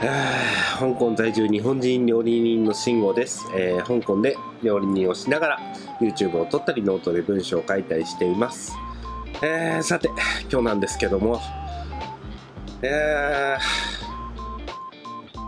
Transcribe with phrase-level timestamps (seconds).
[0.00, 5.58] 香港在住日本人料理人の慎吾です、えー香港で料理人をしながら
[6.00, 8.72] YouTube を撮ったりノートで文章を書いたりしています、
[9.42, 10.08] えーさて
[10.50, 11.40] 今日なんですけども。
[12.82, 13.56] え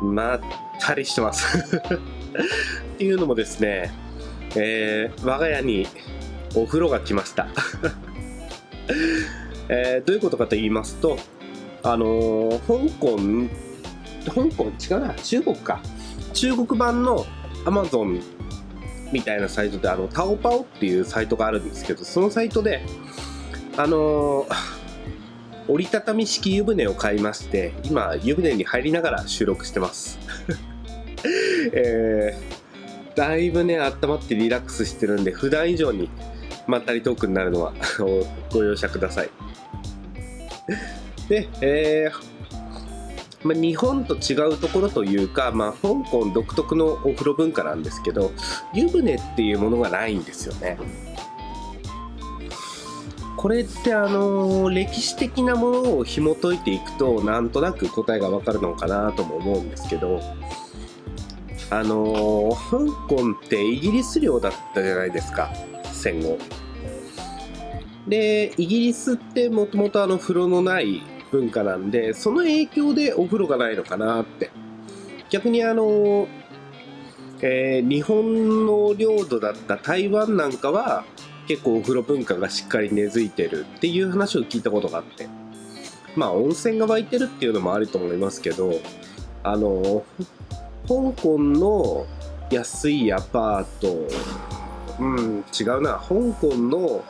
[0.00, 0.40] ーまっ
[0.80, 1.58] たりしてます。
[1.58, 3.92] っていうのもですね、
[4.56, 5.86] えー我が家に
[6.54, 7.48] お風呂が来ました、
[9.68, 11.18] えーどういうことかと言いますと
[11.82, 13.18] あのー香港
[14.26, 15.80] 香港違うな中国か。
[16.34, 17.24] 中国版の
[17.64, 18.22] Amazon
[19.12, 22.82] みたいなサイトであのタオパオっていうサイトがあるんですけどそのサイトで
[23.76, 24.78] あのー
[25.70, 30.18] 折りたたみ式湯船を買いまして今湯船に入りながら収録してます。
[31.72, 32.58] えー
[33.14, 36.08] だいぶね温まってリラックスしてるんで普段以上に
[36.68, 37.74] まったりトークになるのは
[38.52, 39.30] ご容赦ください。
[41.28, 42.37] で、えー
[43.44, 48.32] まあ、日本と違うところというか、まあ、香港独特のお風呂文化なんですけど
[48.74, 50.78] 湯船っていうものがないんですよね。
[53.36, 60.20] これってあの歴史的なものを紐解いていくとなんとなく答えがわかるのかなとも思うんですけど
[61.70, 65.52] あの香港ってイギリス領だったじゃないですか
[65.92, 66.36] 戦後。
[68.08, 74.50] でイギリスってもともとあの風呂のない文化なんでその影響でお風呂がないのかなって。
[75.30, 76.26] 逆にあの、
[77.40, 81.04] えー日本の領土だった台湾なんかは
[81.46, 85.28] 結構お風呂文化がしっかり根付いてるっていう話を聞いたことがあって。
[86.16, 88.72] まあ温泉が湧いてるっていうのもあると思いますけど
[89.44, 90.04] あの
[90.88, 92.06] 香港の
[92.50, 94.08] 安いアパート
[94.98, 95.92] うん違うな。
[95.92, 97.04] 香港の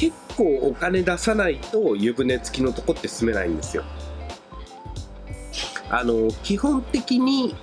[0.00, 3.84] 結構お金出さないと湯船付きのとこって住めないんですよ。
[5.90, 7.54] あの基本的に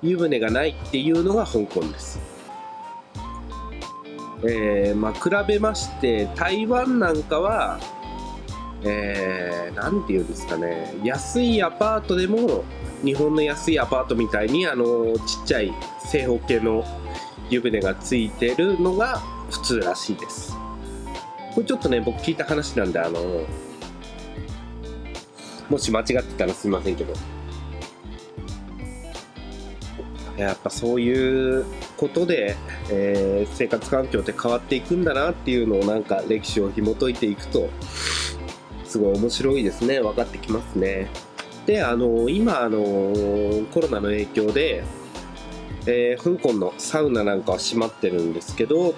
[0.00, 2.18] 湯船がないっていうのが香港です。
[4.44, 7.78] えーまあ比べまして台湾なんかは
[8.82, 10.94] えー、なんていうんですかね。
[11.04, 12.64] 安いアパートでも
[13.04, 15.74] 日本の安いアパートみたいにあのちっちゃい
[16.10, 16.82] 正方形の
[17.50, 19.18] 湯船がついてるのが
[19.50, 20.61] 普通らしいです。
[21.54, 23.46] これちょっとね僕聞いた話なんであの
[25.68, 27.14] もし間違ってたらすみませんけど。
[30.36, 31.64] やっぱそういう
[31.96, 32.56] ことで、
[32.90, 37.68] えー生活環境って変わっていくんだなっていうのをなんか歴史を紐解いていくと
[38.84, 40.00] すごい面白いですね。
[40.00, 41.08] 分かってきますね。
[41.66, 42.80] であの今あの
[43.72, 44.84] コロナの影響で、
[45.86, 48.94] えー香港のサウナなんかは閉まってるんですけど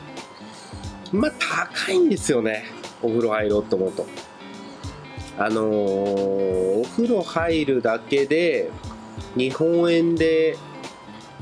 [1.13, 2.65] まあ高いんですよね。
[3.03, 4.07] お風呂入ろうと思うと。
[5.39, 8.71] あのーお風呂入るだけで
[9.37, 10.57] 日本円で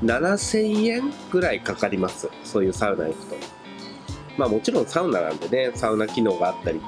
[0.02, 2.28] 7000円ぐらいかかります。
[2.44, 3.36] そういうサウナ行くと。
[4.38, 6.80] まあもちろんサウナなんでねサウナ機能があったり。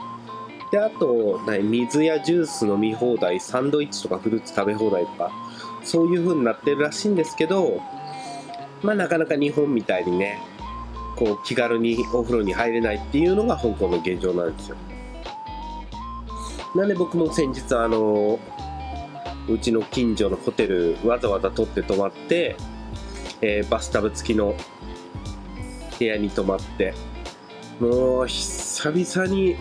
[0.71, 5.31] であと水やジュース飲み放題サンドイッチとかフルーツ食べ放題とか
[5.85, 7.81] そういう風になってるらしいんですけど
[8.83, 10.41] まあなかなか日本みたいにね
[11.17, 14.77] こう気軽にお風呂に入れないっていうのが香港の現状なんですよ。
[16.75, 18.39] なんで僕も先日あの
[19.49, 22.57] うちの近所のホテルわざわざ取って泊まって、
[23.41, 24.55] えーバスタブ付きの
[25.99, 26.95] 部屋に泊まって
[27.79, 29.57] もう久々に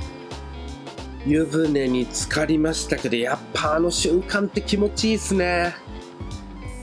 [1.25, 5.75] 湯船に浸かりましたけどやっぱあの瞬間って気持ちいいっすね。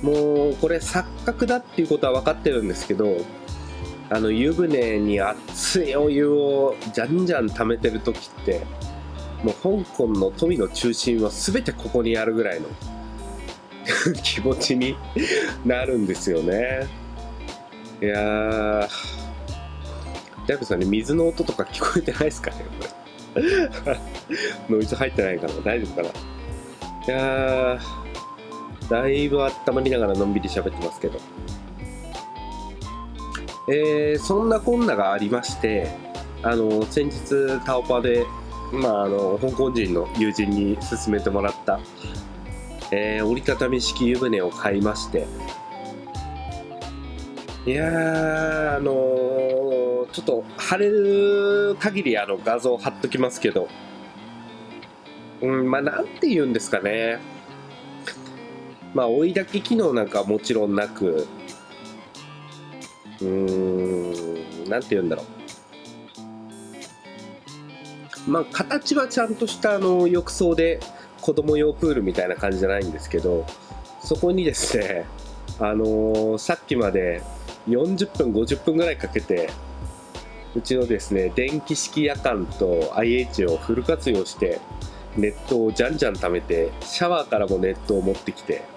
[0.02, 3.18] もうこれ錯覚だっていうことは分かってるんですけど
[4.10, 8.60] あの湯船に熱いお湯をじゃんじゃん溜めてる時って
[9.44, 12.66] もう香港の富の中心は全てここにあるぐらいの
[14.22, 14.96] 気持ちに
[15.64, 16.86] なるんですよね。
[18.02, 18.88] いやー。
[20.46, 22.64] ダイブさんね水の音とか聞こえてないですかね
[23.34, 24.00] これ。
[24.68, 26.08] ノイズ入ってないかな大丈夫かな。
[26.08, 27.80] いやー。
[28.90, 31.20] だいぶ温まりながらのんびり喋ってますけど。
[33.72, 35.88] えーそんなこんながありまして
[36.42, 38.26] あの先日タオパで、
[38.72, 41.80] まあ、あの香港人の友人に勧めてもらった、
[42.90, 45.26] えー折りたたみ式湯船を買いまして
[47.66, 49.80] いやあのー
[50.12, 53.68] ちょっと晴れる限りあの画像貼っときますけど
[55.40, 57.18] うんまあなんて言うんですかね。
[58.92, 61.28] まあ追い炊き機能なんかはもちろんなく
[63.22, 65.26] うーんなんて言うんだろう。
[68.30, 70.80] まあ形はちゃんとしたあの浴槽で
[71.20, 73.46] 子供用プールみたいな感じじゃないんですけど
[74.02, 75.06] そこにですね
[75.58, 77.22] あのー、さっきまで
[77.68, 79.50] 40分50分ぐらいかけて
[80.54, 84.60] うちのですね電気式夜間と IH をフル活用して
[85.16, 88.62] ネットをじゃんじゃん貯めてシャワーからもネットを持ってきて。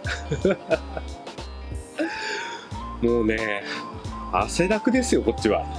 [3.01, 3.63] もうね
[4.33, 5.63] 汗だくですよこっちは。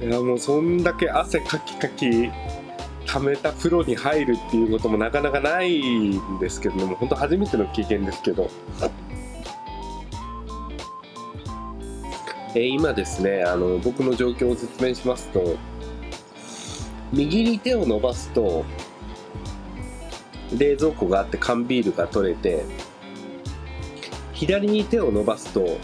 [0.00, 2.30] いやもうそんだけ汗かきかき
[3.06, 8.50] 溜めた風呂に入るっていうこともなかなかないんですけども本当初めての経験ですけど。
[12.56, 15.56] え今ですねあの僕の状況を説明しますと
[17.12, 18.64] 右に手を伸ばすと
[20.56, 22.64] 冷蔵庫があって缶ビールが取れて
[24.34, 25.78] 左に手を伸ばすと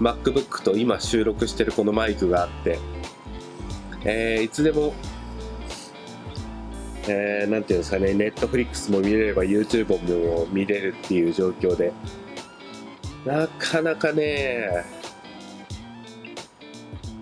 [0.00, 2.78] MacBook と今収録してるこのマイクがあって、
[4.04, 4.94] えー、いつでも
[7.08, 9.88] えー、なんていうんですかね、Netflix も見れれば YouTube
[10.36, 11.92] も見れるっていう状況で、
[13.24, 14.84] なかなかね、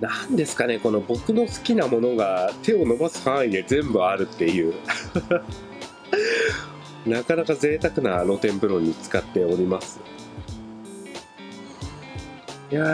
[0.00, 4.75] なんですかね、この僕の好きなものが手を伸ばす範囲で全部あるっていう
[7.06, 10.00] なかなか贅沢な露天風呂に使っております。
[12.70, 12.84] いや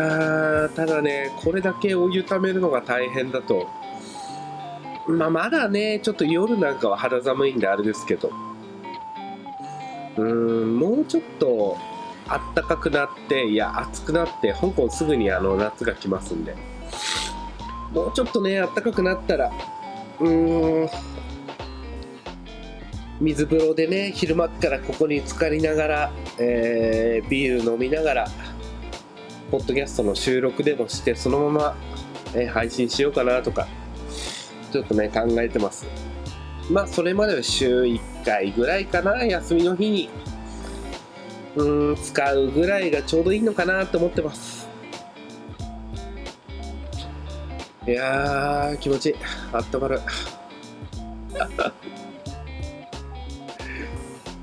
[0.66, 3.68] ー、ただね、これだけお湯ためるのが大変だと、
[5.06, 8.32] まあ、まだね、ちょっと夜なんかは肌寒いんであれですけど、
[10.16, 11.76] うーん、もうちょっと
[12.26, 16.56] あったかくなって、いや、暑くなって、香港すぐにあの夏が来ますんで、
[17.92, 19.52] もうちょっとね、あったかくなったら、
[20.20, 20.88] うーん、
[23.20, 28.26] 水風呂でね、昼間からここに浸かりながら、えー、ビール飲みながら、
[29.50, 31.76] ポッドキャストの収録でもして、そのまま、
[32.34, 33.68] え、配信しようかなとか、
[34.72, 35.86] ちょっとね、考えてます。
[36.70, 40.10] まあ、それまでは週1回ぐらいかな、休みの日に、
[41.54, 44.68] うん、使うぐらいがちょうどいいのかなと思ってます。
[47.86, 49.14] いやー、気持ちいい。
[49.52, 50.00] あったまる。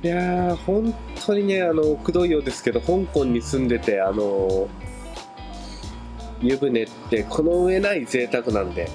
[0.02, 0.96] いやー、本
[1.26, 4.70] 当にね、あの、くどいようですけど、香港に住んでて、あの、
[6.44, 8.90] 湯船ってこの上ない贅沢なんで、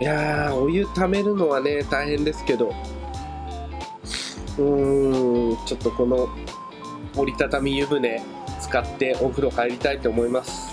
[0.00, 2.74] いやー、お湯ためるのはね、大変ですけど、
[4.58, 6.28] うーん、ちょっとこの
[7.16, 8.22] 折りたたみ湯船
[8.60, 10.72] 使ってお風呂入りたいと思います。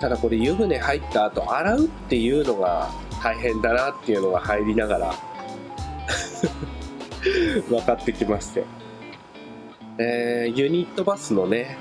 [0.00, 2.88] ただこれ湯船入った後洗うっていうのが
[3.20, 5.14] 大変だなっていうのが入りながら
[7.68, 8.64] 分かってきまして、
[9.98, 11.78] えー、ユニットバスのね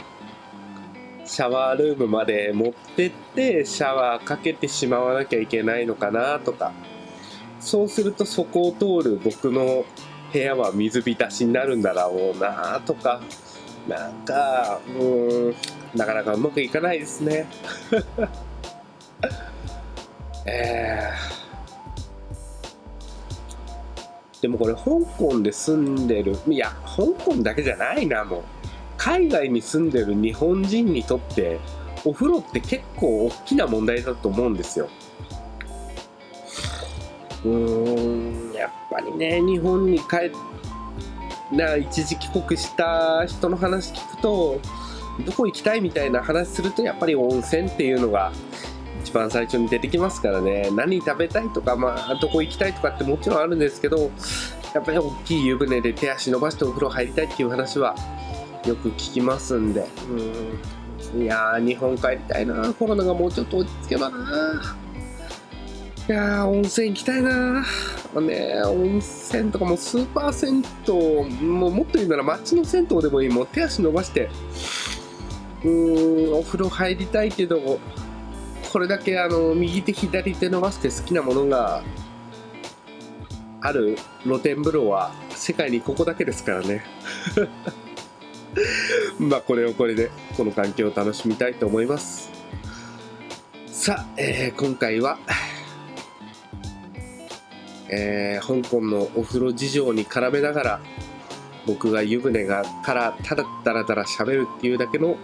[1.27, 6.71] シャワールームまで持ってってシャワーかけてしまわなきゃいけないのかなとか。
[7.59, 9.83] そうするとそこを通る僕の
[10.31, 13.21] 部屋は水浸しになるんだろうなとか。
[13.87, 15.55] なんかうん
[15.95, 17.45] なかなかうまくいかないですね。
[20.45, 24.81] えー、でもこれ香
[25.17, 28.43] 港で住んでるいや香港だけじゃないなもう。
[29.07, 31.61] 海外に住んでる日本人にとって
[32.03, 34.89] お風呂って結構大きな問題だと思うんですよ。
[37.45, 40.29] うーんやっぱりね日本に帰
[41.55, 44.59] な一時帰国した人の話聞くと
[45.25, 48.33] どこ行きたいみたいな話するとやっぱり温泉っていうのが
[49.05, 54.11] 一番最初に出てきますからね何食べたいとか、まあ、どこ行きたいとかってもちろんあるんですけど
[54.73, 57.95] やっぱり大きい湯船で手足伸ばしてお風呂入りたいっていう話は
[58.67, 59.87] よく聞きますんで、
[61.13, 64.61] うん、いやー、日本帰りたいな、コロナがもうちょっと落ち着けばな。
[66.09, 67.65] いやー、温泉行きたいな。
[68.15, 70.93] ね、温泉とかもスーパー銭湯、
[71.45, 74.29] もうもっと言うなら街の銭湯でもいい、もう手足伸ばして、
[75.63, 77.79] うーん、お風呂入りたいけど、
[78.71, 81.83] これだけあの右手左手伸ばして好きなものが
[83.61, 86.83] ある露天風呂は世界にここだけですからね
[89.19, 92.31] まあこれをこれでこの環境を楽しみたいと思います。
[93.67, 95.17] さあ、えー、今回は、
[97.89, 100.79] えー、香港のお風呂事情に絡めながら
[101.65, 105.17] 僕が湯船がからただたらたら喋るっていうだけの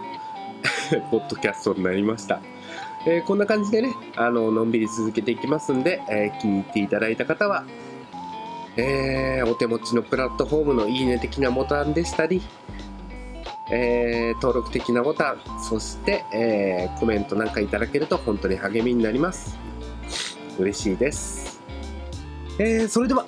[1.10, 2.40] ポッドキャストになりました、
[3.06, 7.64] えー、こんな感じでねあののんびり続けていきますんで、えー、気に入っていただいた方は
[8.76, 12.42] えー、お手持ちのプラットフォームのいいね的なボタンでしたり、
[13.70, 19.58] えー、登録的なボタン、そして、えー、コメントなんかいただけると本当に励みになります。
[20.58, 21.60] 嬉しいです。
[22.58, 23.26] えー、それでは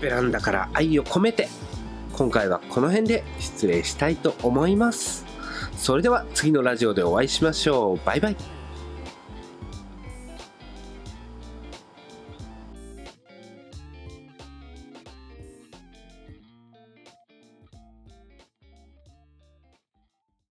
[0.00, 1.48] ベランダから愛を込めて
[2.12, 5.24] 今回はこの辺で失礼したいと思います
[5.76, 8.53] それでは次のラジオでお会いしましょうバイバイ